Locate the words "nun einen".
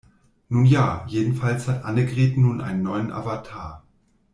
2.35-2.81